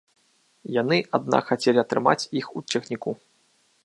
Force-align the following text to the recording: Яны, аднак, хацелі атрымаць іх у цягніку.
Яны, 0.81 0.97
аднак, 1.17 1.43
хацелі 1.51 1.79
атрымаць 1.83 2.27
іх 2.41 2.45
у 2.61 2.65
цягніку. 2.73 3.11